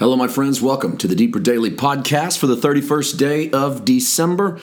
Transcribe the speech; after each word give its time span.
Hello, 0.00 0.16
my 0.16 0.26
friends. 0.26 0.60
Welcome 0.60 0.96
to 0.96 1.06
the 1.06 1.14
Deeper 1.14 1.38
Daily 1.38 1.70
Podcast 1.70 2.38
for 2.38 2.48
the 2.48 2.56
31st 2.56 3.16
day 3.16 3.48
of 3.52 3.84
December. 3.84 4.58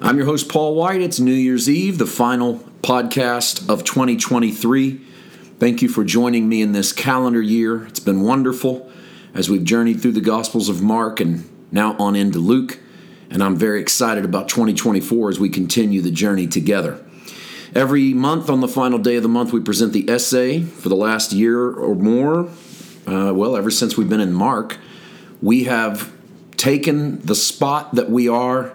I'm 0.00 0.16
your 0.16 0.24
host, 0.24 0.48
Paul 0.48 0.74
White. 0.74 1.02
It's 1.02 1.20
New 1.20 1.34
Year's 1.34 1.68
Eve, 1.68 1.98
the 1.98 2.06
final 2.06 2.60
podcast 2.80 3.68
of 3.68 3.84
2023. 3.84 5.02
Thank 5.58 5.82
you 5.82 5.88
for 5.90 6.02
joining 6.02 6.48
me 6.48 6.62
in 6.62 6.72
this 6.72 6.94
calendar 6.94 7.42
year. 7.42 7.84
It's 7.88 8.00
been 8.00 8.22
wonderful 8.22 8.90
as 9.34 9.50
we've 9.50 9.64
journeyed 9.64 10.00
through 10.00 10.12
the 10.12 10.22
Gospels 10.22 10.70
of 10.70 10.80
Mark 10.80 11.20
and 11.20 11.46
now 11.70 11.94
on 11.98 12.16
into 12.16 12.38
Luke. 12.38 12.78
And 13.28 13.42
I'm 13.42 13.56
very 13.56 13.82
excited 13.82 14.24
about 14.24 14.48
2024 14.48 15.28
as 15.28 15.38
we 15.38 15.50
continue 15.50 16.00
the 16.00 16.10
journey 16.10 16.46
together. 16.46 17.04
Every 17.74 18.14
month, 18.14 18.48
on 18.48 18.62
the 18.62 18.66
final 18.66 18.98
day 18.98 19.16
of 19.16 19.22
the 19.22 19.28
month, 19.28 19.52
we 19.52 19.60
present 19.60 19.92
the 19.92 20.08
essay 20.08 20.62
for 20.62 20.88
the 20.88 20.96
last 20.96 21.32
year 21.32 21.70
or 21.70 21.94
more 21.94 22.48
uh, 23.06 23.32
well, 23.34 23.56
ever 23.56 23.70
since 23.70 23.96
we've 23.96 24.08
been 24.08 24.20
in 24.20 24.32
Mark, 24.32 24.78
we 25.42 25.64
have 25.64 26.12
taken 26.56 27.20
the 27.22 27.34
spot 27.34 27.94
that 27.94 28.10
we 28.10 28.28
are 28.28 28.74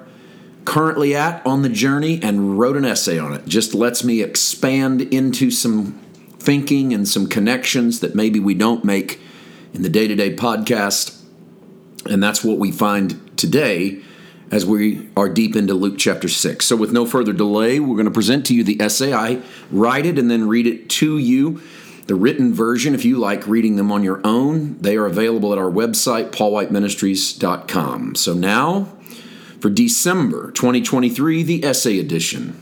currently 0.65 1.15
at 1.15 1.45
on 1.45 1.61
the 1.61 1.69
journey 1.69 2.19
and 2.21 2.59
wrote 2.59 2.75
an 2.75 2.85
essay 2.85 3.19
on 3.19 3.33
it. 3.33 3.45
Just 3.45 3.73
lets 3.73 4.03
me 4.03 4.21
expand 4.21 5.01
into 5.01 5.51
some 5.51 5.99
thinking 6.39 6.93
and 6.93 7.07
some 7.07 7.27
connections 7.27 7.99
that 7.99 8.15
maybe 8.15 8.39
we 8.39 8.53
don't 8.53 8.83
make 8.83 9.19
in 9.73 9.83
the 9.83 9.89
day 9.89 10.07
to 10.07 10.15
day 10.15 10.35
podcast. 10.35 11.21
And 12.09 12.21
that's 12.21 12.43
what 12.43 12.57
we 12.57 12.71
find 12.71 13.37
today 13.37 14.01
as 14.51 14.65
we 14.65 15.09
are 15.17 15.27
deep 15.27 15.55
into 15.55 15.73
Luke 15.73 15.95
chapter 15.97 16.29
6. 16.29 16.65
So, 16.65 16.75
with 16.75 16.91
no 16.91 17.05
further 17.05 17.33
delay, 17.33 17.79
we're 17.79 17.95
going 17.95 18.05
to 18.05 18.11
present 18.11 18.45
to 18.47 18.55
you 18.55 18.63
the 18.63 18.79
essay. 18.81 19.13
I 19.13 19.41
write 19.71 20.05
it 20.05 20.19
and 20.19 20.29
then 20.29 20.47
read 20.47 20.67
it 20.67 20.89
to 20.91 21.17
you. 21.17 21.61
The 22.07 22.15
written 22.15 22.53
version, 22.53 22.93
if 22.93 23.03
you 23.03 23.17
like 23.17 23.47
reading 23.47 23.77
them 23.77 23.91
on 23.91 24.03
your 24.03 24.21
own, 24.23 24.77
they 24.79 24.95
are 24.95 25.07
available 25.07 25.51
at 25.51 25.57
our 25.57 25.71
website, 25.71 26.29
paulwhiteministries.com. 26.29 28.15
So 28.15 28.33
now, 28.33 28.89
for 29.59 29.71
December 29.71 30.51
2023, 30.51 31.41
the 31.41 31.65
essay 31.65 31.99
edition. 31.99 32.61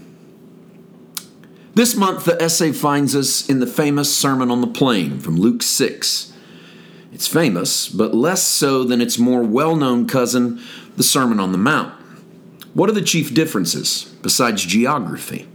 This 1.75 1.95
month, 1.95 2.23
the 2.23 2.41
essay 2.41 2.71
finds 2.71 3.15
us 3.15 3.49
in 3.49 3.59
the 3.59 3.67
famous 3.67 4.15
Sermon 4.15 4.49
on 4.49 4.61
the 4.61 4.67
Plain 4.67 5.19
from 5.19 5.37
Luke 5.37 5.63
6. 5.63 6.31
It's 7.11 7.27
famous, 7.27 7.89
but 7.89 8.15
less 8.15 8.43
so 8.43 8.83
than 8.83 9.01
its 9.01 9.19
more 9.19 9.43
well 9.43 9.75
known 9.75 10.07
cousin, 10.07 10.61
the 10.95 11.03
Sermon 11.03 11.39
on 11.39 11.51
the 11.51 11.57
Mount. 11.57 11.93
What 12.73 12.89
are 12.89 12.93
the 12.93 13.01
chief 13.01 13.33
differences, 13.33 14.15
besides 14.21 14.63
geography? 14.63 15.47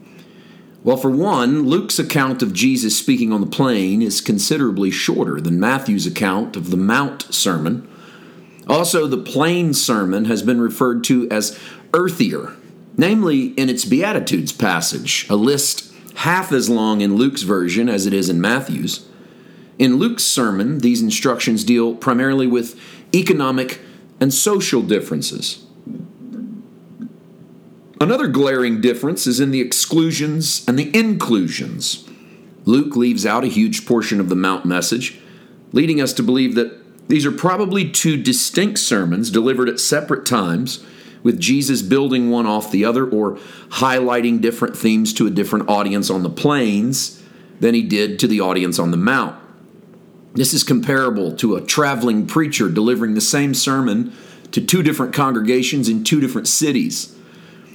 Well, 0.89 0.97
for 0.97 1.11
one, 1.11 1.69
Luke's 1.69 1.99
account 1.99 2.41
of 2.41 2.55
Jesus 2.55 2.97
speaking 2.97 3.31
on 3.31 3.43
the 3.43 3.47
plain 3.47 4.01
is 4.01 4.23
considerably 4.23 4.91
shorter 4.91 5.39
than 5.39 5.61
Matthew's 5.61 6.07
account 6.07 6.57
of 6.57 6.71
the 6.71 6.79
Mount 6.79 7.25
Sermon. 7.25 7.87
Also, 8.67 9.07
the 9.07 9.19
plain 9.19 9.75
sermon 9.75 10.25
has 10.25 10.43
been 10.43 10.63
referred 10.63 11.05
to 11.05 11.29
as 11.31 11.59
earthier, 11.93 12.57
namely 12.97 13.49
in 13.49 13.69
its 13.69 13.85
Beatitudes 13.85 14.51
passage, 14.51 15.27
a 15.29 15.37
list 15.37 15.93
half 16.15 16.53
as 16.53 16.71
long 16.71 17.03
in 17.03 17.17
Luke's 17.17 17.43
version 17.43 17.91
as 17.91 18.07
it 18.07 18.15
is 18.15 18.31
in 18.31 18.41
Matthew's. 18.41 19.07
In 19.79 19.97
Luke's 19.97 20.25
sermon, 20.25 20.79
these 20.79 21.03
instructions 21.03 21.65
deal 21.65 21.95
primarily 21.95 22.47
with 22.47 22.81
economic 23.15 23.83
and 24.21 24.33
social 24.33 24.81
differences. 24.81 25.67
Another 28.01 28.29
glaring 28.29 28.81
difference 28.81 29.27
is 29.27 29.41
in 29.41 29.51
the 29.51 29.61
exclusions 29.61 30.65
and 30.69 30.79
the 30.79 30.97
inclusions. 30.97 32.09
Luke 32.65 32.95
leaves 32.95 33.27
out 33.27 33.45
a 33.45 33.49
huge 33.49 33.87
portion 33.87 34.21
of 34.21 34.29
the 34.29 34.37
Mount 34.37 34.65
message, 34.65 35.21
leading 35.73 36.01
us 36.01 36.13
to 36.13 36.23
believe 36.23 36.55
that 36.55 36.79
these 37.09 37.27
are 37.27 37.33
probably 37.33 37.91
two 37.91 38.17
distinct 38.23 38.79
sermons 38.79 39.31
delivered 39.31 39.69
at 39.69 39.81
separate 39.81 40.27
times, 40.27 40.85
with 41.23 41.41
Jesus 41.41 41.83
building 41.83 42.31
one 42.31 42.47
off 42.47 42.71
the 42.71 42.85
other 42.85 43.05
or 43.05 43.37
highlighting 43.71 44.41
different 44.41 44.77
themes 44.77 45.13
to 45.15 45.27
a 45.27 45.31
different 45.31 45.69
audience 45.69 46.11
on 46.11 46.23
the 46.23 46.31
plains 46.31 47.21
than 47.59 47.75
he 47.75 47.83
did 47.83 48.21
to 48.21 48.29
the 48.29 48.41
audience 48.41 48.79
on 48.79 48.93
the 48.93 48.97
Mount. 48.97 49.35
This 50.35 50.55
is 50.55 50.63
comparable 50.63 51.35
to 51.37 51.57
a 51.57 51.61
traveling 51.61 52.27
preacher 52.29 52.69
delivering 52.69 53.15
the 53.15 53.21
same 53.21 53.55
sermon 53.55 54.13
to 54.53 54.61
two 54.61 54.85
different 54.85 55.13
congregations 55.13 55.89
in 55.89 56.05
two 56.05 56.21
different 56.21 56.47
cities. 56.47 57.18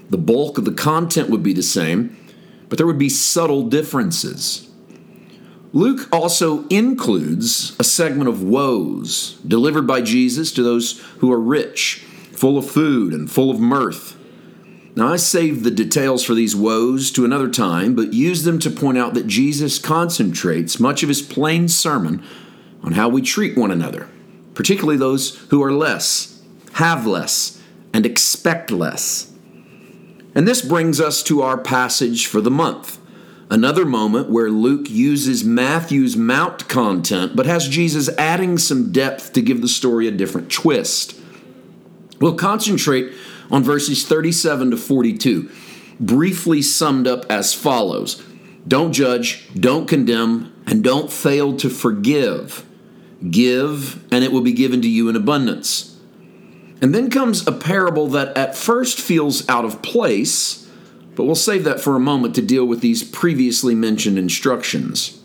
The 0.09 0.17
bulk 0.17 0.57
of 0.57 0.65
the 0.65 0.73
content 0.73 1.29
would 1.29 1.43
be 1.43 1.53
the 1.53 1.63
same, 1.63 2.17
but 2.69 2.77
there 2.77 2.87
would 2.87 2.99
be 2.99 3.09
subtle 3.09 3.63
differences. 3.63 4.69
Luke 5.75 6.07
also 6.11 6.67
includes 6.67 7.75
a 7.79 7.83
segment 7.83 8.29
of 8.29 8.43
woes 8.43 9.39
delivered 9.47 9.87
by 9.87 10.01
Jesus 10.01 10.51
to 10.51 10.61
those 10.61 10.99
who 11.17 11.31
are 11.31 11.39
rich, 11.39 12.05
full 12.31 12.59
of 12.59 12.69
food, 12.69 13.11
and 13.11 13.31
full 13.31 13.49
of 13.49 13.59
mirth. 13.59 14.15
Now, 14.95 15.07
I 15.07 15.15
saved 15.15 15.63
the 15.63 15.71
details 15.71 16.23
for 16.23 16.35
these 16.35 16.55
woes 16.55 17.09
to 17.13 17.25
another 17.25 17.49
time, 17.49 17.95
but 17.95 18.13
use 18.13 18.43
them 18.43 18.59
to 18.59 18.69
point 18.69 18.99
out 18.99 19.15
that 19.15 19.25
Jesus 19.25 19.79
concentrates 19.79 20.79
much 20.79 21.01
of 21.01 21.09
his 21.09 21.23
plain 21.23 21.67
sermon 21.67 22.23
on 22.83 22.91
how 22.91 23.09
we 23.09 23.23
treat 23.23 23.57
one 23.57 23.71
another, 23.71 24.07
particularly 24.53 24.97
those 24.97 25.37
who 25.49 25.63
are 25.63 25.73
less, 25.73 26.43
have 26.73 27.07
less, 27.07 27.59
and 27.91 28.05
expect 28.05 28.69
less. 28.69 29.32
And 30.35 30.47
this 30.47 30.61
brings 30.61 30.99
us 30.99 31.21
to 31.23 31.41
our 31.41 31.57
passage 31.57 32.25
for 32.25 32.41
the 32.41 32.51
month. 32.51 32.99
Another 33.49 33.85
moment 33.85 34.29
where 34.29 34.49
Luke 34.49 34.89
uses 34.89 35.43
Matthew's 35.43 36.17
Mount 36.17 36.67
content, 36.67 37.35
but 37.35 37.45
has 37.45 37.67
Jesus 37.67 38.09
adding 38.17 38.57
some 38.57 38.91
depth 38.91 39.33
to 39.33 39.41
give 39.41 39.61
the 39.61 39.67
story 39.67 40.07
a 40.07 40.11
different 40.11 40.51
twist. 40.51 41.19
We'll 42.19 42.35
concentrate 42.35 43.13
on 43.51 43.63
verses 43.63 44.07
37 44.07 44.71
to 44.71 44.77
42, 44.77 45.51
briefly 45.99 46.61
summed 46.61 47.05
up 47.05 47.25
as 47.29 47.53
follows 47.53 48.23
Don't 48.67 48.93
judge, 48.93 49.47
don't 49.53 49.87
condemn, 49.87 50.51
and 50.65 50.83
don't 50.83 51.11
fail 51.11 51.55
to 51.57 51.69
forgive. 51.69 52.65
Give, 53.29 54.03
and 54.11 54.23
it 54.23 54.31
will 54.31 54.41
be 54.41 54.53
given 54.53 54.81
to 54.81 54.89
you 54.89 55.09
in 55.09 55.15
abundance. 55.15 55.92
And 56.83 56.93
then 56.93 57.09
comes 57.09 57.47
a 57.47 57.53
parable 57.53 58.09
that 58.09 58.35
at 58.37 58.57
first 58.57 58.99
feels 58.99 59.47
out 59.47 59.63
of 59.63 59.81
place, 59.81 60.69
but 61.15 61.23
we'll 61.23 61.33
save 61.33 61.63
that 61.63 61.79
for 61.79 61.95
a 61.95 61.99
moment 61.99 62.35
to 62.35 62.41
deal 62.41 62.65
with 62.65 62.81
these 62.81 63.05
previously 63.05 63.73
mentioned 63.73 64.17
instructions. 64.19 65.17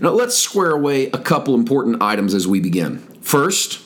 Now, 0.00 0.10
let's 0.10 0.36
square 0.36 0.72
away 0.72 1.06
a 1.06 1.18
couple 1.18 1.54
important 1.54 2.02
items 2.02 2.34
as 2.34 2.48
we 2.48 2.58
begin. 2.58 2.98
First, 3.20 3.80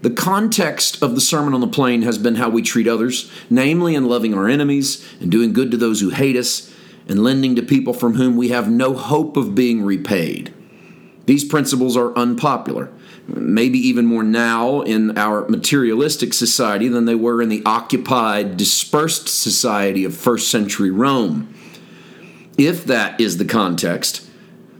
the 0.00 0.08
context 0.08 1.02
of 1.02 1.14
the 1.14 1.20
Sermon 1.20 1.52
on 1.52 1.60
the 1.60 1.66
Plain 1.66 2.00
has 2.02 2.16
been 2.16 2.36
how 2.36 2.48
we 2.48 2.62
treat 2.62 2.88
others, 2.88 3.30
namely 3.50 3.94
in 3.94 4.08
loving 4.08 4.32
our 4.32 4.48
enemies 4.48 5.06
and 5.20 5.30
doing 5.30 5.52
good 5.52 5.70
to 5.72 5.76
those 5.76 6.00
who 6.00 6.08
hate 6.08 6.36
us 6.36 6.72
and 7.06 7.22
lending 7.22 7.54
to 7.56 7.62
people 7.62 7.92
from 7.92 8.14
whom 8.14 8.38
we 8.38 8.48
have 8.48 8.70
no 8.70 8.94
hope 8.94 9.36
of 9.36 9.54
being 9.54 9.82
repaid. 9.82 10.54
These 11.26 11.44
principles 11.44 11.98
are 11.98 12.16
unpopular 12.16 12.90
maybe 13.28 13.78
even 13.78 14.06
more 14.06 14.22
now 14.22 14.80
in 14.80 15.16
our 15.16 15.46
materialistic 15.48 16.34
society 16.34 16.88
than 16.88 17.04
they 17.04 17.14
were 17.14 17.40
in 17.40 17.48
the 17.48 17.62
occupied, 17.64 18.56
dispersed 18.56 19.28
society 19.28 20.04
of 20.04 20.16
first 20.16 20.50
century 20.50 20.90
Rome. 20.90 21.54
If 22.58 22.84
that 22.84 23.20
is 23.20 23.38
the 23.38 23.44
context, 23.44 24.28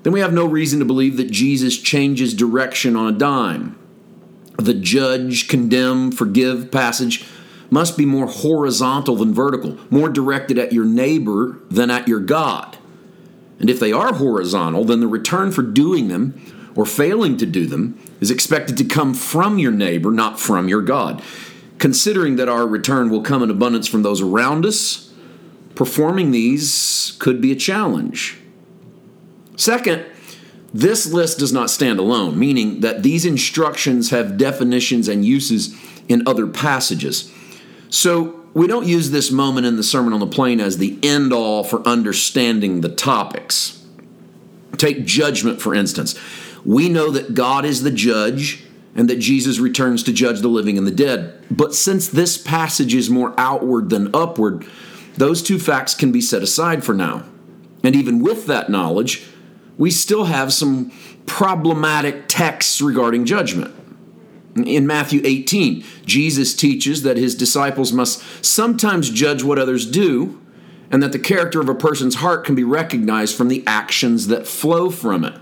then 0.02 0.12
we 0.12 0.20
have 0.20 0.32
no 0.32 0.44
reason 0.44 0.80
to 0.80 0.84
believe 0.84 1.16
that 1.16 1.30
Jesus 1.30 1.78
changes 1.78 2.34
direction 2.34 2.96
on 2.96 3.12
a 3.12 3.16
dime. 3.16 3.78
The 4.58 4.74
judge, 4.74 5.48
condemn, 5.48 6.12
forgive 6.12 6.70
passage 6.70 7.24
must 7.70 7.96
be 7.96 8.04
more 8.04 8.26
horizontal 8.26 9.16
than 9.16 9.32
vertical, 9.32 9.78
more 9.88 10.10
directed 10.10 10.58
at 10.58 10.72
your 10.72 10.84
neighbor 10.84 11.58
than 11.70 11.90
at 11.90 12.06
your 12.06 12.20
God. 12.20 12.76
And 13.58 13.70
if 13.70 13.80
they 13.80 13.92
are 13.92 14.12
horizontal, 14.12 14.84
then 14.84 15.00
the 15.00 15.06
return 15.06 15.52
for 15.52 15.62
doing 15.62 16.08
them 16.08 16.40
or 16.74 16.86
failing 16.86 17.36
to 17.36 17.46
do 17.46 17.66
them 17.66 17.98
is 18.20 18.30
expected 18.30 18.76
to 18.78 18.84
come 18.84 19.14
from 19.14 19.58
your 19.58 19.72
neighbor, 19.72 20.10
not 20.10 20.40
from 20.40 20.68
your 20.68 20.82
God. 20.82 21.22
Considering 21.78 22.36
that 22.36 22.48
our 22.48 22.66
return 22.66 23.10
will 23.10 23.22
come 23.22 23.42
in 23.42 23.50
abundance 23.50 23.88
from 23.88 24.02
those 24.02 24.20
around 24.20 24.64
us, 24.64 25.12
performing 25.74 26.30
these 26.30 27.16
could 27.18 27.40
be 27.40 27.52
a 27.52 27.56
challenge. 27.56 28.38
Second, 29.56 30.04
this 30.72 31.06
list 31.12 31.38
does 31.38 31.52
not 31.52 31.70
stand 31.70 31.98
alone, 31.98 32.38
meaning 32.38 32.80
that 32.80 33.02
these 33.02 33.24
instructions 33.24 34.10
have 34.10 34.38
definitions 34.38 35.08
and 35.08 35.24
uses 35.24 35.74
in 36.08 36.26
other 36.26 36.46
passages. 36.46 37.30
So 37.90 38.40
we 38.54 38.66
don't 38.66 38.86
use 38.86 39.10
this 39.10 39.30
moment 39.30 39.66
in 39.66 39.76
the 39.76 39.82
Sermon 39.82 40.12
on 40.12 40.20
the 40.20 40.26
Plain 40.26 40.60
as 40.60 40.78
the 40.78 40.98
end 41.02 41.32
all 41.32 41.64
for 41.64 41.86
understanding 41.86 42.80
the 42.80 42.88
topics. 42.88 43.81
Take 44.76 45.04
judgment, 45.04 45.60
for 45.60 45.74
instance. 45.74 46.18
We 46.64 46.88
know 46.88 47.10
that 47.10 47.34
God 47.34 47.64
is 47.64 47.82
the 47.82 47.90
judge 47.90 48.64
and 48.94 49.08
that 49.08 49.18
Jesus 49.18 49.58
returns 49.58 50.02
to 50.04 50.12
judge 50.12 50.40
the 50.40 50.48
living 50.48 50.76
and 50.78 50.86
the 50.86 50.92
dead. 50.92 51.42
But 51.50 51.74
since 51.74 52.08
this 52.08 52.38
passage 52.38 52.94
is 52.94 53.08
more 53.08 53.34
outward 53.38 53.90
than 53.90 54.14
upward, 54.14 54.66
those 55.14 55.42
two 55.42 55.58
facts 55.58 55.94
can 55.94 56.12
be 56.12 56.20
set 56.20 56.42
aside 56.42 56.84
for 56.84 56.94
now. 56.94 57.24
And 57.82 57.96
even 57.96 58.22
with 58.22 58.46
that 58.46 58.70
knowledge, 58.70 59.26
we 59.78 59.90
still 59.90 60.24
have 60.24 60.52
some 60.52 60.92
problematic 61.26 62.24
texts 62.28 62.80
regarding 62.80 63.24
judgment. 63.24 63.74
In 64.54 64.86
Matthew 64.86 65.22
18, 65.24 65.82
Jesus 66.04 66.54
teaches 66.54 67.02
that 67.02 67.16
his 67.16 67.34
disciples 67.34 67.92
must 67.92 68.22
sometimes 68.44 69.08
judge 69.08 69.42
what 69.42 69.58
others 69.58 69.90
do, 69.90 70.41
and 70.92 71.02
that 71.02 71.12
the 71.12 71.18
character 71.18 71.58
of 71.58 71.70
a 71.70 71.74
person's 71.74 72.16
heart 72.16 72.44
can 72.44 72.54
be 72.54 72.62
recognized 72.62 73.34
from 73.34 73.48
the 73.48 73.64
actions 73.66 74.26
that 74.26 74.46
flow 74.46 74.90
from 74.90 75.24
it. 75.24 75.34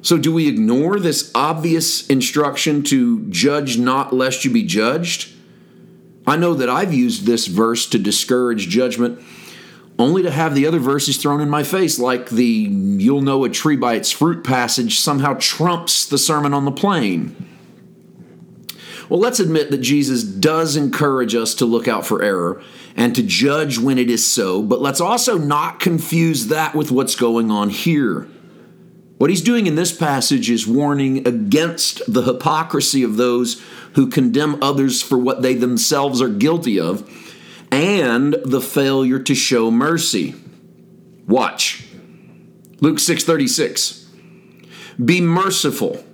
So, 0.00 0.16
do 0.16 0.32
we 0.32 0.48
ignore 0.48 0.98
this 0.98 1.30
obvious 1.34 2.06
instruction 2.08 2.82
to 2.84 3.26
judge 3.28 3.78
not 3.78 4.12
lest 4.12 4.44
you 4.44 4.50
be 4.50 4.64
judged? 4.64 5.32
I 6.26 6.36
know 6.36 6.54
that 6.54 6.70
I've 6.70 6.94
used 6.94 7.26
this 7.26 7.46
verse 7.46 7.86
to 7.90 7.98
discourage 7.98 8.68
judgment 8.68 9.20
only 9.98 10.22
to 10.22 10.30
have 10.30 10.54
the 10.54 10.66
other 10.66 10.78
verses 10.78 11.18
thrown 11.18 11.40
in 11.40 11.48
my 11.48 11.62
face, 11.62 11.98
like 11.98 12.30
the 12.30 12.44
you'll 12.44 13.22
know 13.22 13.44
a 13.44 13.50
tree 13.50 13.76
by 13.76 13.94
its 13.94 14.10
fruit 14.10 14.42
passage 14.42 14.98
somehow 14.98 15.34
trumps 15.38 16.06
the 16.06 16.18
Sermon 16.18 16.52
on 16.52 16.64
the 16.64 16.72
Plain. 16.72 17.36
Well, 19.08 19.20
let's 19.20 19.40
admit 19.40 19.70
that 19.70 19.78
Jesus 19.78 20.22
does 20.22 20.76
encourage 20.76 21.34
us 21.34 21.54
to 21.56 21.66
look 21.66 21.86
out 21.86 22.06
for 22.06 22.22
error 22.22 22.62
and 22.96 23.14
to 23.14 23.22
judge 23.22 23.78
when 23.78 23.98
it 23.98 24.08
is 24.08 24.26
so, 24.26 24.62
but 24.62 24.80
let's 24.80 25.00
also 25.00 25.36
not 25.36 25.80
confuse 25.80 26.46
that 26.46 26.74
with 26.74 26.90
what's 26.90 27.16
going 27.16 27.50
on 27.50 27.70
here. 27.70 28.28
What 29.18 29.30
he's 29.30 29.42
doing 29.42 29.66
in 29.66 29.74
this 29.74 29.96
passage 29.96 30.50
is 30.50 30.66
warning 30.66 31.26
against 31.26 32.02
the 32.12 32.22
hypocrisy 32.22 33.02
of 33.02 33.16
those 33.16 33.62
who 33.94 34.08
condemn 34.08 34.62
others 34.62 35.02
for 35.02 35.16
what 35.16 35.42
they 35.42 35.54
themselves 35.54 36.20
are 36.20 36.28
guilty 36.28 36.78
of 36.80 37.08
and 37.70 38.36
the 38.44 38.60
failure 38.60 39.18
to 39.18 39.34
show 39.34 39.70
mercy. 39.70 40.34
Watch. 41.26 41.84
Luke 42.80 42.98
6:36. 42.98 44.04
Be 45.02 45.20
merciful, 45.20 46.04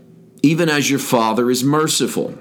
even 0.43 0.69
as 0.69 0.89
your 0.89 0.99
Father 0.99 1.51
is 1.51 1.65
merciful. 1.65 2.39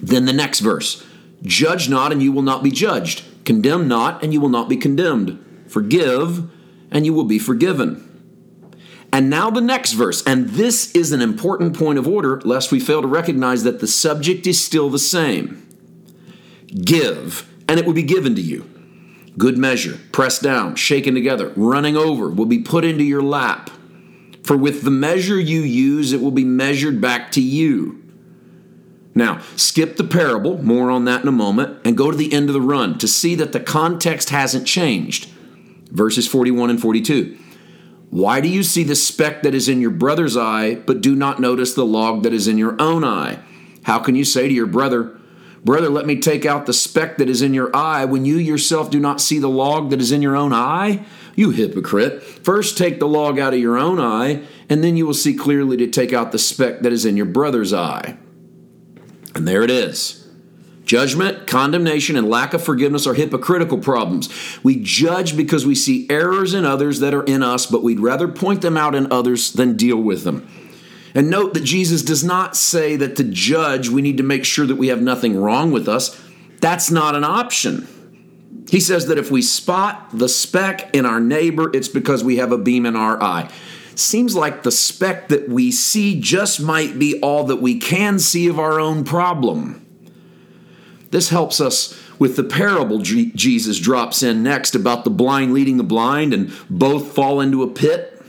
Then 0.00 0.24
the 0.24 0.32
next 0.32 0.60
verse. 0.60 1.04
Judge 1.42 1.88
not 1.88 2.12
and 2.12 2.22
you 2.22 2.32
will 2.32 2.42
not 2.42 2.62
be 2.62 2.70
judged. 2.70 3.24
Condemn 3.44 3.88
not 3.88 4.22
and 4.22 4.32
you 4.32 4.40
will 4.40 4.48
not 4.48 4.68
be 4.68 4.76
condemned. 4.76 5.44
Forgive 5.68 6.50
and 6.90 7.06
you 7.06 7.14
will 7.14 7.24
be 7.24 7.38
forgiven. 7.38 8.06
And 9.12 9.28
now 9.28 9.50
the 9.50 9.60
next 9.60 9.92
verse, 9.92 10.22
and 10.24 10.50
this 10.50 10.92
is 10.92 11.12
an 11.12 11.20
important 11.20 11.76
point 11.76 11.98
of 11.98 12.06
order, 12.06 12.40
lest 12.42 12.70
we 12.70 12.78
fail 12.78 13.02
to 13.02 13.08
recognize 13.08 13.64
that 13.64 13.80
the 13.80 13.88
subject 13.88 14.46
is 14.46 14.64
still 14.64 14.88
the 14.88 15.00
same. 15.00 15.66
Give, 16.68 17.48
and 17.68 17.80
it 17.80 17.86
will 17.86 17.92
be 17.92 18.04
given 18.04 18.36
to 18.36 18.40
you. 18.40 18.68
Good 19.36 19.58
measure, 19.58 19.98
pressed 20.12 20.42
down, 20.42 20.76
shaken 20.76 21.14
together, 21.14 21.52
running 21.56 21.96
over, 21.96 22.28
will 22.28 22.46
be 22.46 22.60
put 22.60 22.84
into 22.84 23.02
your 23.02 23.22
lap. 23.22 23.70
For 24.44 24.56
with 24.56 24.82
the 24.82 24.90
measure 24.90 25.40
you 25.40 25.60
use, 25.60 26.12
it 26.12 26.20
will 26.20 26.30
be 26.30 26.44
measured 26.44 27.00
back 27.00 27.32
to 27.32 27.42
you. 27.42 27.99
Now, 29.14 29.40
skip 29.56 29.96
the 29.96 30.04
parable, 30.04 30.62
more 30.62 30.90
on 30.90 31.04
that 31.06 31.22
in 31.22 31.28
a 31.28 31.32
moment, 31.32 31.78
and 31.84 31.96
go 31.96 32.10
to 32.10 32.16
the 32.16 32.32
end 32.32 32.48
of 32.48 32.54
the 32.54 32.60
run 32.60 32.98
to 32.98 33.08
see 33.08 33.34
that 33.34 33.52
the 33.52 33.60
context 33.60 34.30
hasn't 34.30 34.66
changed. 34.66 35.28
Verses 35.90 36.28
41 36.28 36.70
and 36.70 36.80
42. 36.80 37.36
Why 38.10 38.40
do 38.40 38.48
you 38.48 38.62
see 38.62 38.84
the 38.84 38.94
speck 38.94 39.42
that 39.42 39.54
is 39.54 39.68
in 39.68 39.80
your 39.80 39.90
brother's 39.90 40.36
eye, 40.36 40.74
but 40.74 41.00
do 41.00 41.14
not 41.14 41.40
notice 41.40 41.74
the 41.74 41.86
log 41.86 42.22
that 42.22 42.32
is 42.32 42.48
in 42.48 42.58
your 42.58 42.80
own 42.80 43.04
eye? 43.04 43.38
How 43.82 43.98
can 43.98 44.14
you 44.14 44.24
say 44.24 44.48
to 44.48 44.54
your 44.54 44.66
brother, 44.66 45.16
Brother, 45.64 45.90
let 45.90 46.06
me 46.06 46.18
take 46.18 46.46
out 46.46 46.64
the 46.64 46.72
speck 46.72 47.18
that 47.18 47.28
is 47.28 47.42
in 47.42 47.52
your 47.52 47.74
eye, 47.76 48.06
when 48.06 48.24
you 48.24 48.36
yourself 48.36 48.90
do 48.90 48.98
not 48.98 49.20
see 49.20 49.38
the 49.38 49.48
log 49.48 49.90
that 49.90 50.00
is 50.00 50.10
in 50.10 50.22
your 50.22 50.34
own 50.34 50.54
eye? 50.54 51.04
You 51.36 51.50
hypocrite. 51.50 52.22
First 52.22 52.78
take 52.78 52.98
the 52.98 53.06
log 53.06 53.38
out 53.38 53.52
of 53.52 53.60
your 53.60 53.76
own 53.76 54.00
eye, 54.00 54.42
and 54.70 54.82
then 54.82 54.96
you 54.96 55.06
will 55.06 55.14
see 55.14 55.34
clearly 55.34 55.76
to 55.76 55.86
take 55.86 56.14
out 56.14 56.32
the 56.32 56.38
speck 56.38 56.80
that 56.80 56.92
is 56.92 57.04
in 57.04 57.16
your 57.16 57.26
brother's 57.26 57.74
eye. 57.74 58.16
And 59.34 59.46
there 59.46 59.62
it 59.62 59.70
is. 59.70 60.20
Judgment, 60.84 61.46
condemnation, 61.46 62.16
and 62.16 62.28
lack 62.28 62.52
of 62.52 62.64
forgiveness 62.64 63.06
are 63.06 63.14
hypocritical 63.14 63.78
problems. 63.78 64.28
We 64.64 64.82
judge 64.82 65.36
because 65.36 65.64
we 65.64 65.76
see 65.76 66.08
errors 66.10 66.52
in 66.52 66.64
others 66.64 66.98
that 66.98 67.14
are 67.14 67.22
in 67.22 67.44
us, 67.44 67.66
but 67.66 67.84
we'd 67.84 68.00
rather 68.00 68.26
point 68.26 68.60
them 68.62 68.76
out 68.76 68.96
in 68.96 69.12
others 69.12 69.52
than 69.52 69.76
deal 69.76 69.98
with 69.98 70.24
them. 70.24 70.48
And 71.14 71.30
note 71.30 71.54
that 71.54 71.64
Jesus 71.64 72.02
does 72.02 72.24
not 72.24 72.56
say 72.56 72.96
that 72.96 73.16
to 73.16 73.24
judge, 73.24 73.88
we 73.88 74.02
need 74.02 74.16
to 74.16 74.22
make 74.22 74.44
sure 74.44 74.66
that 74.66 74.76
we 74.76 74.88
have 74.88 75.00
nothing 75.00 75.40
wrong 75.40 75.70
with 75.70 75.88
us. 75.88 76.20
That's 76.60 76.90
not 76.90 77.14
an 77.14 77.24
option. 77.24 77.86
He 78.68 78.80
says 78.80 79.06
that 79.06 79.18
if 79.18 79.30
we 79.30 79.42
spot 79.42 80.10
the 80.12 80.28
speck 80.28 80.94
in 80.94 81.06
our 81.06 81.20
neighbor, 81.20 81.70
it's 81.74 81.88
because 81.88 82.22
we 82.22 82.36
have 82.36 82.52
a 82.52 82.58
beam 82.58 82.86
in 82.86 82.94
our 82.96 83.20
eye. 83.22 83.50
Seems 84.00 84.34
like 84.34 84.62
the 84.62 84.72
speck 84.72 85.28
that 85.28 85.48
we 85.50 85.70
see 85.70 86.18
just 86.18 86.58
might 86.58 86.98
be 86.98 87.20
all 87.20 87.44
that 87.44 87.60
we 87.60 87.78
can 87.78 88.18
see 88.18 88.48
of 88.48 88.58
our 88.58 88.80
own 88.80 89.04
problem. 89.04 89.86
This 91.10 91.28
helps 91.28 91.60
us 91.60 92.00
with 92.18 92.34
the 92.36 92.44
parable 92.44 93.00
Jesus 93.00 93.78
drops 93.78 94.22
in 94.22 94.42
next 94.42 94.74
about 94.74 95.04
the 95.04 95.10
blind 95.10 95.52
leading 95.52 95.76
the 95.76 95.84
blind 95.84 96.32
and 96.32 96.50
both 96.70 97.12
fall 97.12 97.42
into 97.42 97.62
a 97.62 97.68
pit. 97.68 98.22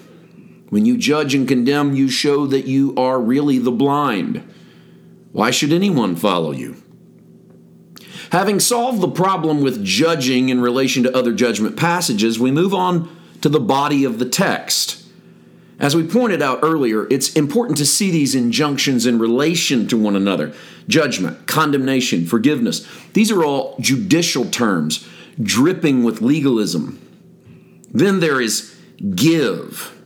When 0.70 0.86
you 0.86 0.98
judge 0.98 1.34
and 1.34 1.48
condemn, 1.48 1.96
you 1.96 2.10
show 2.10 2.46
that 2.48 2.66
you 2.66 2.94
are 2.98 3.20
really 3.20 3.58
the 3.58 3.72
blind. 3.72 4.44
Why 5.32 5.52
should 5.52 5.72
anyone 5.72 6.18
follow 6.18 6.52
you? 6.52 6.84
Having 8.34 8.60
solved 8.60 9.00
the 9.00 9.10
problem 9.10 9.62
with 9.62 9.86
judging 9.86 10.50
in 10.50 10.60
relation 10.60 11.04
to 11.04 11.18
other 11.18 11.34
judgment 11.34 11.78
passages, 11.78 12.38
we 12.38 12.52
move 12.52 12.74
on 12.74 13.10
to 13.40 13.48
the 13.48 13.60
body 13.60 14.04
of 14.04 14.20
the 14.20 14.26
text. 14.28 15.01
As 15.82 15.96
we 15.96 16.04
pointed 16.04 16.44
out 16.44 16.60
earlier, 16.62 17.08
it's 17.10 17.34
important 17.34 17.76
to 17.80 17.88
see 17.88 18.12
these 18.12 18.36
injunctions 18.36 19.08
in 19.08 19.18
relation 19.18 19.88
to 19.88 19.98
one 19.98 20.16
another 20.16 20.54
judgment, 20.88 21.48
condemnation, 21.48 22.28
forgiveness. 22.28 22.88
These 23.14 23.32
are 23.32 23.44
all 23.44 23.76
judicial 23.80 24.46
terms, 24.46 25.08
dripping 25.42 26.04
with 26.04 26.22
legalism. 26.22 27.00
Then 27.92 28.20
there 28.20 28.40
is 28.40 28.78
give. 29.16 29.98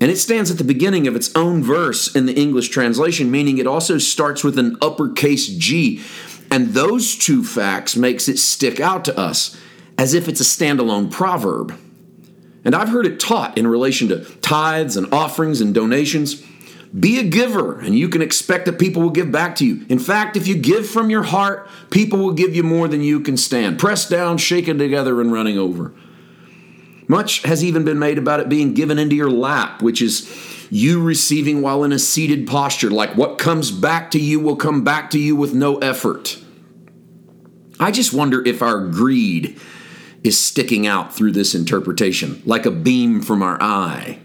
And 0.00 0.08
it 0.10 0.18
stands 0.18 0.52
at 0.52 0.58
the 0.58 0.64
beginning 0.64 1.08
of 1.08 1.16
its 1.16 1.34
own 1.34 1.64
verse 1.64 2.14
in 2.14 2.26
the 2.26 2.40
English 2.40 2.68
translation, 2.68 3.28
meaning 3.28 3.58
it 3.58 3.66
also 3.66 3.98
starts 3.98 4.44
with 4.44 4.56
an 4.56 4.76
uppercase 4.80 5.48
G. 5.48 6.00
And 6.48 6.68
those 6.68 7.16
two 7.16 7.42
facts 7.42 7.96
makes 7.96 8.28
it 8.28 8.38
stick 8.38 8.78
out 8.78 9.04
to 9.06 9.18
us 9.18 9.56
as 9.96 10.14
if 10.14 10.28
it's 10.28 10.40
a 10.40 10.44
standalone 10.44 11.10
proverb. 11.10 11.76
And 12.68 12.76
I've 12.76 12.90
heard 12.90 13.06
it 13.06 13.18
taught 13.18 13.56
in 13.56 13.66
relation 13.66 14.08
to 14.08 14.26
tithes 14.42 14.98
and 14.98 15.10
offerings 15.10 15.62
and 15.62 15.72
donations. 15.72 16.44
Be 17.00 17.18
a 17.18 17.22
giver, 17.22 17.80
and 17.80 17.98
you 17.98 18.10
can 18.10 18.20
expect 18.20 18.66
that 18.66 18.78
people 18.78 19.00
will 19.00 19.08
give 19.08 19.32
back 19.32 19.56
to 19.56 19.66
you. 19.66 19.86
In 19.88 19.98
fact, 19.98 20.36
if 20.36 20.46
you 20.46 20.54
give 20.54 20.86
from 20.86 21.08
your 21.08 21.22
heart, 21.22 21.66
people 21.88 22.18
will 22.18 22.34
give 22.34 22.54
you 22.54 22.62
more 22.62 22.86
than 22.86 23.00
you 23.00 23.20
can 23.20 23.38
stand. 23.38 23.78
Pressed 23.78 24.10
down, 24.10 24.36
shaken 24.36 24.76
together, 24.76 25.18
and 25.18 25.32
running 25.32 25.56
over. 25.56 25.94
Much 27.08 27.40
has 27.44 27.64
even 27.64 27.86
been 27.86 27.98
made 27.98 28.18
about 28.18 28.40
it 28.40 28.50
being 28.50 28.74
given 28.74 28.98
into 28.98 29.16
your 29.16 29.30
lap, 29.30 29.80
which 29.80 30.02
is 30.02 30.30
you 30.68 31.02
receiving 31.02 31.62
while 31.62 31.84
in 31.84 31.92
a 31.92 31.98
seated 31.98 32.46
posture, 32.46 32.90
like 32.90 33.16
what 33.16 33.38
comes 33.38 33.70
back 33.70 34.10
to 34.10 34.20
you 34.20 34.40
will 34.40 34.56
come 34.56 34.84
back 34.84 35.08
to 35.08 35.18
you 35.18 35.34
with 35.34 35.54
no 35.54 35.78
effort. 35.78 36.36
I 37.80 37.92
just 37.92 38.12
wonder 38.12 38.46
if 38.46 38.60
our 38.60 38.88
greed 38.88 39.58
is 40.24 40.38
sticking 40.38 40.86
out 40.86 41.14
through 41.14 41.32
this 41.32 41.54
interpretation, 41.54 42.42
like 42.44 42.66
a 42.66 42.70
beam 42.70 43.22
from 43.22 43.42
our 43.42 43.60
eye. 43.62 44.18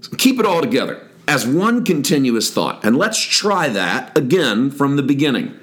So 0.00 0.16
keep 0.16 0.38
it 0.38 0.46
all 0.46 0.60
together 0.60 1.08
as 1.26 1.46
one 1.46 1.84
continuous 1.84 2.50
thought, 2.50 2.84
and 2.84 2.96
let's 2.96 3.20
try 3.20 3.68
that 3.68 4.16
again 4.16 4.70
from 4.70 4.96
the 4.96 5.02
beginning. 5.02 5.58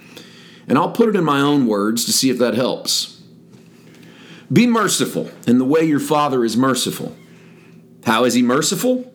And 0.67 0.77
I'll 0.77 0.91
put 0.91 1.09
it 1.09 1.15
in 1.15 1.23
my 1.23 1.39
own 1.39 1.67
words 1.67 2.05
to 2.05 2.13
see 2.13 2.29
if 2.29 2.37
that 2.39 2.55
helps. 2.55 3.21
Be 4.51 4.67
merciful 4.67 5.31
in 5.47 5.59
the 5.59 5.65
way 5.65 5.83
your 5.83 5.99
Father 5.99 6.43
is 6.43 6.57
merciful. 6.57 7.15
How 8.05 8.23
is 8.25 8.33
He 8.33 8.41
merciful? 8.41 9.11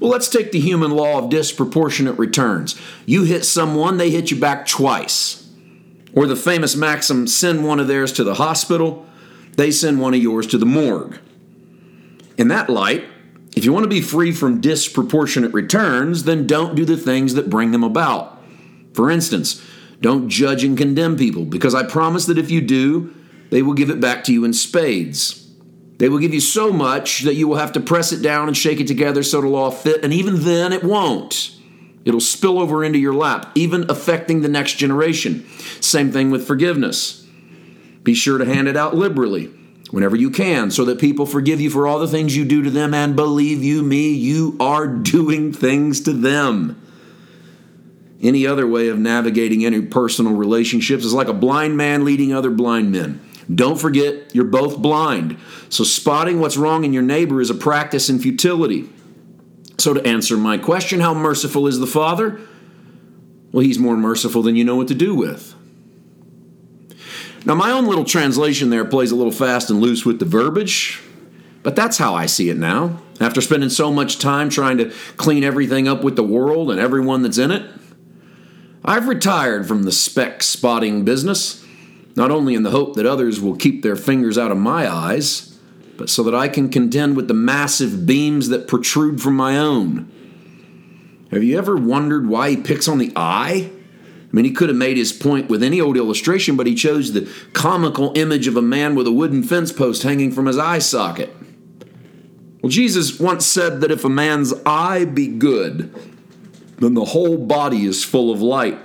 Well, 0.00 0.10
let's 0.10 0.28
take 0.28 0.52
the 0.52 0.60
human 0.60 0.90
law 0.90 1.18
of 1.18 1.30
disproportionate 1.30 2.18
returns. 2.18 2.80
You 3.06 3.24
hit 3.24 3.44
someone, 3.44 3.98
they 3.98 4.10
hit 4.10 4.30
you 4.30 4.40
back 4.40 4.66
twice. 4.66 5.41
Or 6.14 6.26
the 6.26 6.36
famous 6.36 6.76
maxim 6.76 7.26
send 7.26 7.66
one 7.66 7.80
of 7.80 7.88
theirs 7.88 8.12
to 8.12 8.24
the 8.24 8.34
hospital, 8.34 9.06
they 9.56 9.70
send 9.70 10.00
one 10.00 10.14
of 10.14 10.22
yours 10.22 10.46
to 10.48 10.58
the 10.58 10.66
morgue. 10.66 11.18
In 12.36 12.48
that 12.48 12.70
light, 12.70 13.04
if 13.54 13.64
you 13.64 13.72
want 13.72 13.84
to 13.84 13.88
be 13.88 14.00
free 14.00 14.32
from 14.32 14.60
disproportionate 14.60 15.52
returns, 15.52 16.24
then 16.24 16.46
don't 16.46 16.74
do 16.74 16.84
the 16.84 16.96
things 16.96 17.34
that 17.34 17.50
bring 17.50 17.70
them 17.70 17.84
about. 17.84 18.42
For 18.94 19.10
instance, 19.10 19.62
don't 20.00 20.28
judge 20.28 20.64
and 20.64 20.76
condemn 20.76 21.16
people, 21.16 21.44
because 21.44 21.74
I 21.74 21.84
promise 21.84 22.26
that 22.26 22.38
if 22.38 22.50
you 22.50 22.60
do, 22.60 23.14
they 23.50 23.62
will 23.62 23.74
give 23.74 23.90
it 23.90 24.00
back 24.00 24.24
to 24.24 24.32
you 24.32 24.44
in 24.44 24.52
spades. 24.52 25.50
They 25.98 26.08
will 26.08 26.18
give 26.18 26.34
you 26.34 26.40
so 26.40 26.72
much 26.72 27.20
that 27.20 27.34
you 27.34 27.46
will 27.46 27.56
have 27.56 27.72
to 27.72 27.80
press 27.80 28.12
it 28.12 28.22
down 28.22 28.48
and 28.48 28.56
shake 28.56 28.80
it 28.80 28.88
together 28.88 29.22
so 29.22 29.38
it'll 29.38 29.54
all 29.54 29.70
fit, 29.70 30.02
and 30.02 30.12
even 30.12 30.42
then 30.42 30.72
it 30.72 30.82
won't. 30.82 31.56
It'll 32.04 32.20
spill 32.20 32.58
over 32.58 32.82
into 32.82 32.98
your 32.98 33.14
lap, 33.14 33.52
even 33.54 33.88
affecting 33.88 34.40
the 34.40 34.48
next 34.48 34.74
generation. 34.74 35.46
Same 35.80 36.10
thing 36.10 36.30
with 36.30 36.46
forgiveness. 36.46 37.26
Be 38.02 38.14
sure 38.14 38.38
to 38.38 38.44
hand 38.44 38.68
it 38.68 38.76
out 38.76 38.96
liberally 38.96 39.50
whenever 39.92 40.16
you 40.16 40.30
can 40.30 40.70
so 40.70 40.84
that 40.86 40.98
people 40.98 41.26
forgive 41.26 41.60
you 41.60 41.70
for 41.70 41.86
all 41.86 41.98
the 41.98 42.08
things 42.08 42.34
you 42.34 42.44
do 42.44 42.62
to 42.62 42.70
them 42.70 42.94
and 42.94 43.14
believe 43.14 43.62
you 43.62 43.82
me, 43.82 44.10
you 44.10 44.56
are 44.58 44.86
doing 44.88 45.52
things 45.52 46.00
to 46.00 46.12
them. 46.12 46.78
Any 48.20 48.46
other 48.46 48.66
way 48.66 48.88
of 48.88 48.98
navigating 48.98 49.60
interpersonal 49.60 50.36
relationships 50.36 51.04
is 51.04 51.12
like 51.12 51.28
a 51.28 51.34
blind 51.34 51.76
man 51.76 52.04
leading 52.04 52.32
other 52.32 52.50
blind 52.50 52.90
men. 52.90 53.20
Don't 53.52 53.80
forget, 53.80 54.34
you're 54.34 54.44
both 54.44 54.78
blind. 54.78 55.36
So, 55.68 55.82
spotting 55.82 56.38
what's 56.38 56.56
wrong 56.56 56.84
in 56.84 56.92
your 56.92 57.02
neighbor 57.02 57.40
is 57.40 57.50
a 57.50 57.54
practice 57.54 58.08
in 58.08 58.20
futility. 58.20 58.88
So, 59.78 59.94
to 59.94 60.06
answer 60.06 60.36
my 60.36 60.58
question, 60.58 61.00
how 61.00 61.14
merciful 61.14 61.66
is 61.66 61.78
the 61.78 61.86
Father? 61.86 62.40
Well, 63.50 63.64
He's 63.64 63.78
more 63.78 63.96
merciful 63.96 64.42
than 64.42 64.56
you 64.56 64.64
know 64.64 64.76
what 64.76 64.88
to 64.88 64.94
do 64.94 65.14
with. 65.14 65.54
Now, 67.44 67.54
my 67.54 67.72
own 67.72 67.86
little 67.86 68.04
translation 68.04 68.70
there 68.70 68.84
plays 68.84 69.10
a 69.10 69.16
little 69.16 69.32
fast 69.32 69.70
and 69.70 69.80
loose 69.80 70.04
with 70.04 70.20
the 70.20 70.24
verbiage, 70.24 71.00
but 71.62 71.74
that's 71.74 71.98
how 71.98 72.14
I 72.14 72.26
see 72.26 72.50
it 72.50 72.56
now. 72.56 73.02
After 73.20 73.40
spending 73.40 73.70
so 73.70 73.92
much 73.92 74.18
time 74.18 74.48
trying 74.48 74.78
to 74.78 74.92
clean 75.16 75.42
everything 75.42 75.88
up 75.88 76.04
with 76.04 76.16
the 76.16 76.22
world 76.22 76.70
and 76.70 76.78
everyone 76.78 77.22
that's 77.22 77.38
in 77.38 77.50
it, 77.50 77.68
I've 78.84 79.08
retired 79.08 79.66
from 79.66 79.84
the 79.84 79.92
speck 79.92 80.42
spotting 80.42 81.04
business, 81.04 81.64
not 82.16 82.30
only 82.30 82.54
in 82.54 82.62
the 82.62 82.70
hope 82.70 82.94
that 82.94 83.06
others 83.06 83.40
will 83.40 83.56
keep 83.56 83.82
their 83.82 83.96
fingers 83.96 84.36
out 84.36 84.50
of 84.50 84.58
my 84.58 84.92
eyes, 84.92 85.51
so 86.08 86.22
that 86.22 86.34
I 86.34 86.48
can 86.48 86.68
contend 86.68 87.16
with 87.16 87.28
the 87.28 87.34
massive 87.34 88.06
beams 88.06 88.48
that 88.48 88.68
protrude 88.68 89.20
from 89.20 89.36
my 89.36 89.58
own. 89.58 90.10
Have 91.30 91.42
you 91.42 91.56
ever 91.58 91.76
wondered 91.76 92.28
why 92.28 92.50
he 92.50 92.56
picks 92.56 92.88
on 92.88 92.98
the 92.98 93.12
eye? 93.16 93.70
I 94.32 94.36
mean, 94.36 94.44
he 94.44 94.52
could 94.52 94.70
have 94.70 94.78
made 94.78 94.96
his 94.96 95.12
point 95.12 95.50
with 95.50 95.62
any 95.62 95.80
old 95.80 95.96
illustration, 95.96 96.56
but 96.56 96.66
he 96.66 96.74
chose 96.74 97.12
the 97.12 97.30
comical 97.52 98.12
image 98.16 98.46
of 98.46 98.56
a 98.56 98.62
man 98.62 98.94
with 98.94 99.06
a 99.06 99.12
wooden 99.12 99.42
fence 99.42 99.72
post 99.72 100.02
hanging 100.02 100.32
from 100.32 100.46
his 100.46 100.56
eye 100.56 100.78
socket. 100.78 101.34
Well, 102.62 102.70
Jesus 102.70 103.20
once 103.20 103.44
said 103.44 103.82
that 103.82 103.90
if 103.90 104.04
a 104.04 104.08
man's 104.08 104.54
eye 104.64 105.04
be 105.04 105.26
good, 105.26 105.92
then 106.78 106.94
the 106.94 107.04
whole 107.04 107.36
body 107.36 107.84
is 107.84 108.04
full 108.04 108.30
of 108.30 108.40
light. 108.40 108.78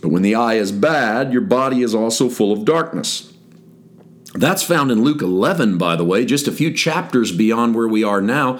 But 0.00 0.08
when 0.08 0.22
the 0.22 0.34
eye 0.34 0.54
is 0.54 0.72
bad, 0.72 1.32
your 1.32 1.42
body 1.42 1.82
is 1.82 1.94
also 1.94 2.28
full 2.28 2.52
of 2.52 2.64
darkness. 2.64 3.33
That's 4.34 4.64
found 4.64 4.90
in 4.90 5.04
Luke 5.04 5.22
11, 5.22 5.78
by 5.78 5.94
the 5.94 6.04
way, 6.04 6.24
just 6.24 6.48
a 6.48 6.52
few 6.52 6.72
chapters 6.72 7.30
beyond 7.30 7.74
where 7.74 7.86
we 7.86 8.02
are 8.02 8.20
now. 8.20 8.58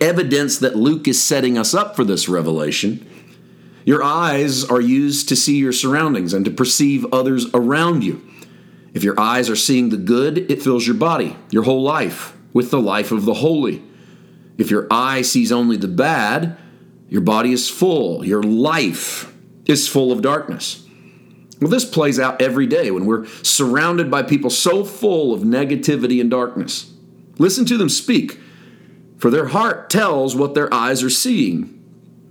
Evidence 0.00 0.58
that 0.58 0.76
Luke 0.76 1.08
is 1.08 1.22
setting 1.22 1.56
us 1.56 1.72
up 1.72 1.96
for 1.96 2.04
this 2.04 2.28
revelation. 2.28 3.08
Your 3.86 4.02
eyes 4.02 4.64
are 4.64 4.80
used 4.80 5.28
to 5.30 5.36
see 5.36 5.56
your 5.56 5.72
surroundings 5.72 6.34
and 6.34 6.44
to 6.44 6.50
perceive 6.50 7.06
others 7.12 7.46
around 7.54 8.04
you. 8.04 8.22
If 8.92 9.02
your 9.02 9.18
eyes 9.18 9.48
are 9.48 9.56
seeing 9.56 9.88
the 9.88 9.96
good, 9.96 10.50
it 10.50 10.62
fills 10.62 10.86
your 10.86 10.96
body, 10.96 11.36
your 11.50 11.64
whole 11.64 11.82
life, 11.82 12.36
with 12.52 12.70
the 12.70 12.80
life 12.80 13.10
of 13.10 13.24
the 13.24 13.34
holy. 13.34 13.82
If 14.58 14.70
your 14.70 14.86
eye 14.90 15.22
sees 15.22 15.50
only 15.50 15.76
the 15.76 15.88
bad, 15.88 16.56
your 17.08 17.22
body 17.22 17.52
is 17.52 17.68
full, 17.68 18.24
your 18.24 18.42
life 18.42 19.34
is 19.66 19.88
full 19.88 20.12
of 20.12 20.22
darkness. 20.22 20.83
Well, 21.64 21.70
this 21.70 21.86
plays 21.86 22.20
out 22.20 22.42
every 22.42 22.66
day 22.66 22.90
when 22.90 23.06
we're 23.06 23.24
surrounded 23.42 24.10
by 24.10 24.22
people 24.22 24.50
so 24.50 24.84
full 24.84 25.32
of 25.32 25.44
negativity 25.44 26.20
and 26.20 26.30
darkness. 26.30 26.92
Listen 27.38 27.64
to 27.64 27.78
them 27.78 27.88
speak, 27.88 28.38
for 29.16 29.30
their 29.30 29.46
heart 29.46 29.88
tells 29.88 30.36
what 30.36 30.52
their 30.52 30.72
eyes 30.74 31.02
are 31.02 31.08
seeing. 31.08 31.82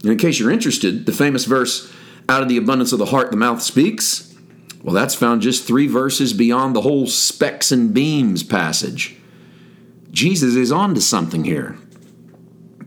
And 0.03 0.11
in 0.11 0.19
case 0.19 0.37
you're 0.37 0.51
interested, 0.51 1.07
the 1.07 1.11
famous 1.11 1.45
verse, 1.45 1.91
out 2.29 2.43
of 2.43 2.47
the 2.47 2.57
abundance 2.57 2.93
of 2.93 2.99
the 2.99 3.07
heart 3.07 3.31
the 3.31 3.37
mouth 3.37 3.63
speaks, 3.63 4.35
well, 4.83 4.93
that's 4.93 5.15
found 5.15 5.41
just 5.41 5.65
three 5.65 5.87
verses 5.87 6.31
beyond 6.31 6.75
the 6.75 6.81
whole 6.81 7.07
specks 7.07 7.71
and 7.71 7.91
beams 7.91 8.43
passage. 8.43 9.17
Jesus 10.11 10.53
is 10.53 10.71
on 10.71 10.93
to 10.93 11.01
something 11.01 11.43
here. 11.43 11.75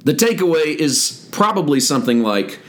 The 0.05 0.15
takeaway 0.15 0.77
is 0.77 1.29
probably 1.33 1.81
something 1.81 2.23
like 2.23 2.61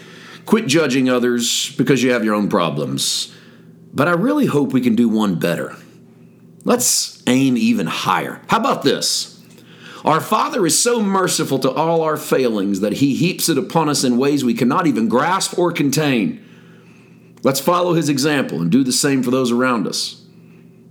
quit 0.47 0.65
judging 0.65 1.09
others 1.09 1.75
because 1.75 2.01
you 2.01 2.11
have 2.11 2.25
your 2.25 2.33
own 2.33 2.49
problems. 2.49 3.35
But 3.97 4.07
I 4.07 4.11
really 4.11 4.45
hope 4.45 4.73
we 4.73 4.81
can 4.81 4.95
do 4.95 5.09
one 5.09 5.39
better. 5.39 5.75
Let's 6.63 7.23
aim 7.25 7.57
even 7.57 7.87
higher. 7.87 8.39
How 8.47 8.57
about 8.57 8.83
this? 8.83 9.43
Our 10.05 10.21
Father 10.21 10.67
is 10.67 10.79
so 10.79 11.01
merciful 11.01 11.57
to 11.57 11.71
all 11.71 12.03
our 12.03 12.15
failings 12.15 12.81
that 12.81 12.93
He 12.93 13.15
heaps 13.15 13.49
it 13.49 13.57
upon 13.57 13.89
us 13.89 14.03
in 14.03 14.19
ways 14.19 14.45
we 14.45 14.53
cannot 14.53 14.85
even 14.85 15.09
grasp 15.09 15.57
or 15.57 15.71
contain. 15.71 16.45
Let's 17.41 17.59
follow 17.59 17.93
His 17.93 18.07
example 18.07 18.61
and 18.61 18.71
do 18.71 18.83
the 18.83 18.91
same 18.91 19.23
for 19.23 19.31
those 19.31 19.51
around 19.51 19.87
us. 19.87 20.23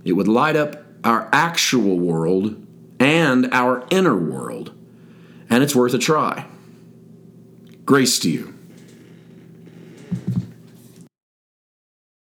It 0.03 0.11
would 0.11 0.27
light 0.27 0.57
up 0.57 0.75
our 1.05 1.29
actual 1.31 1.97
world 1.97 2.61
and 2.99 3.47
our 3.53 3.87
inner 3.89 4.17
world, 4.17 4.73
and 5.49 5.63
it's 5.63 5.73
worth 5.73 5.93
a 5.93 5.97
try. 5.97 6.45
Grace 7.85 8.19
to 8.19 8.29
you. 8.29 8.56